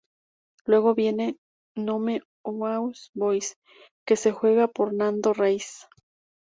[0.65, 1.37] Luego viene
[1.77, 3.57] "Nome aos Bois",
[4.03, 5.87] que se juega por Nando Reis.